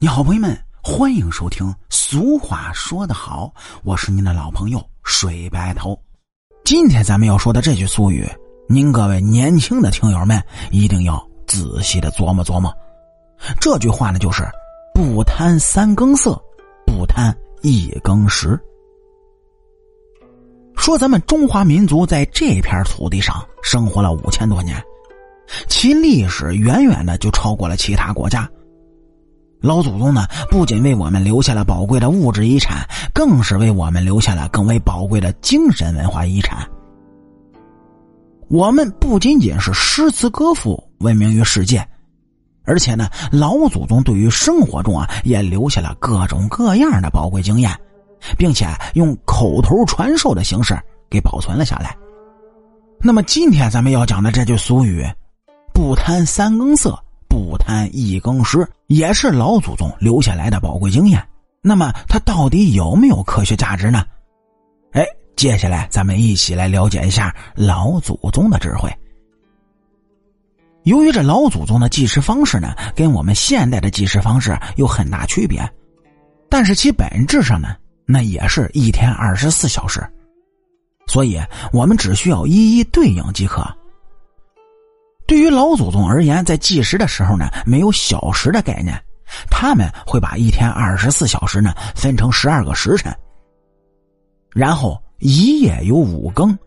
[0.00, 1.74] 你好，朋友们，欢迎收听。
[1.90, 6.00] 俗话说得好，我是您的老朋友水白头。
[6.62, 8.24] 今天咱们要说的这句俗语，
[8.68, 10.40] 您各位年轻的听友们
[10.70, 12.72] 一定要仔细的琢磨琢磨。
[13.60, 14.44] 这句话呢，就是
[14.94, 16.40] “不贪三更色，
[16.86, 18.56] 不贪一更时”。
[20.78, 24.80] 说咱们中华民族在这片土地上生活了五千多年，
[25.66, 28.48] 其历史远远的就超过了其他国家。
[29.60, 36.64] 老祖宗呢，不仅为我们留下了宝贵的物质遗产，更是为我们留下了更为宝贵的精神文化遗产。
[38.48, 41.86] 我们不仅仅是诗词歌赋闻名于世界，
[42.64, 47.70] 而且呢，老祖宗对于生活中啊，也留下了各种各样的宝贵经验，
[48.38, 50.78] 并且用口头传授的形式
[51.10, 51.96] 给保存了下来。
[53.00, 55.04] 那么，今天咱们要讲的这句俗语
[55.74, 56.96] ：“不贪三更色。”
[57.38, 61.24] 不贪一更时，也是老祖宗留下来的宝贵经验。
[61.62, 64.04] 那么，它到底有没有科学价值呢？
[64.90, 68.92] 哎，接下来咱们一起来了解一下老祖宗的智慧。
[70.82, 75.62] 由于这老祖宗的计时方式呢，跟我们现代的计时方式有很大区别，
[76.48, 80.04] 但是其本质上呢，那也是一天二十四小时，
[81.06, 81.40] 所以
[81.72, 83.64] 我们只需要一一对应即可。
[85.28, 88.98] 对于老祖宗而言，在计时的时候呢，没有小时的概念，
[89.50, 93.14] 他们会把一天二十四小时呢分成十二个时辰，
[94.54, 96.58] 然后一夜有五更，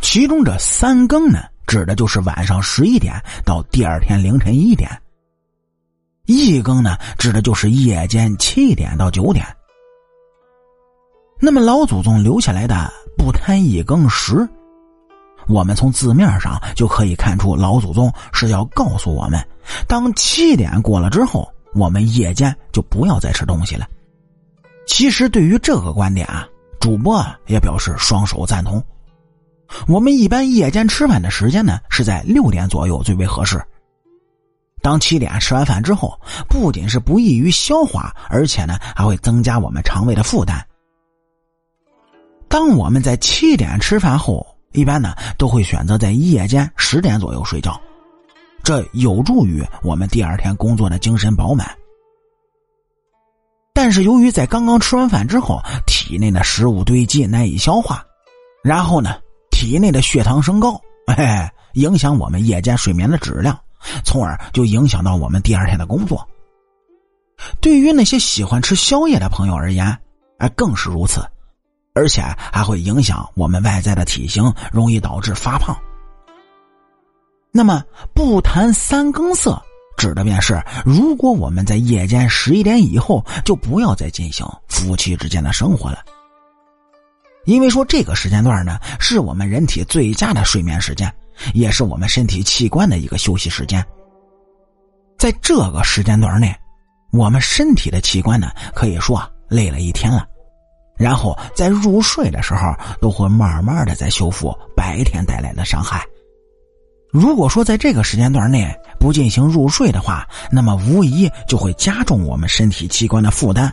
[0.00, 3.12] 其中这三更呢，指的就是晚上十一点
[3.44, 4.88] 到第二天凌晨一点；
[6.24, 9.44] 一更呢，指的就是夜间七点到九点。
[11.38, 14.48] 那么老祖宗留下来的不贪一更时。
[15.48, 19.42] 我们从字面上就可以看出，老祖宗是要告诉我们，
[19.86, 23.88] 当七点过了之后，我们夜间就不要再吃东西了。
[24.86, 26.46] 其实，对于这个观点啊，
[26.80, 28.82] 主播也表示双手赞同。
[29.86, 33.62] 我们一般夜间吃饭的时间呢，是在六点左右最为合适。
[34.80, 36.18] 当七点吃完饭之后，
[36.48, 40.64] 不仅是不易于消化，而且呢，还会增加我们肠胃的负担。
[42.48, 47.80] 当我们在七点吃饭后，一般呢，都会选择在夜间十点左右睡觉，
[48.62, 51.68] 这有助于我们第二天工作的精神饱满。
[53.72, 58.04] 但是，由于在刚刚吃完饭之后，体内的食物堆积难以消化，
[58.62, 59.16] 然后呢，
[59.50, 63.58] 体内的血糖升高，哎，影响我们夜间睡眠的质量，
[64.04, 66.28] 从而就影响到我们第二天的工作。
[67.60, 69.96] 对于那些喜欢吃宵夜的朋友而言，
[70.38, 71.24] 哎，更是如此。
[71.98, 72.22] 而且
[72.52, 75.76] 还会影响我们外在的体型，容易导致发胖。
[77.50, 77.82] 那么，
[78.14, 79.60] 不谈三更色，
[79.96, 85.98] 指的便是如果我们在夜间十一点以后，就不要再进行夫妻之间的生活了。
[87.46, 91.12] 因为说这个时间段呢，是我们人体最佳的睡眠时间，
[91.52, 93.84] 也是我们身体器官的一个休息时间。
[95.18, 96.54] 在这个时间段内，
[97.10, 100.24] 我们身体的器官呢，可以说啊累了一天了。
[100.98, 106.04] 然后在入睡的时候，都会慢慢的在修复白天带来的伤害。
[107.10, 108.70] 如果说在这个时间段内
[109.00, 113.72] 不进行入睡的话，那么无疑就会加重我们身体器官的负担，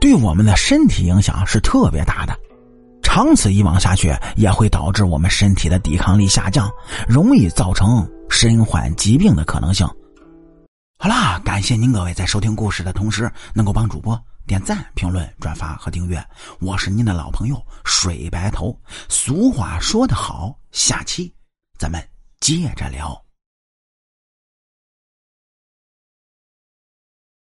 [0.00, 2.38] 对我们的身体影响是特别大的。
[3.02, 6.70] 长此以往下去，也会导致我们身体的抵抗力下降，
[7.08, 9.84] 容易造成身患疾病的可能性。
[10.98, 14.20] 好啦，感谢您各位在收听故事的同时，能够帮主播。
[14.48, 16.26] 点赞、评论、转发和订阅，
[16.58, 18.74] 我是您的老朋友水白头。
[19.06, 21.30] 俗话说得好，下期
[21.78, 22.02] 咱们
[22.40, 23.27] 接着聊。